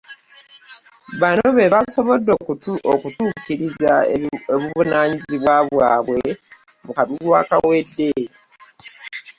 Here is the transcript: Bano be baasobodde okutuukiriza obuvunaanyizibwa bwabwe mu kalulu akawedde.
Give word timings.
Bano 1.21 1.45
be 1.55 1.65
baasobodde 1.73 2.31
okutuukiriza 2.93 3.93
obuvunaanyizibwa 4.53 5.53
bwabwe 5.71 6.21
mu 6.83 6.91
kalulu 6.95 7.29
akawedde. 7.41 8.09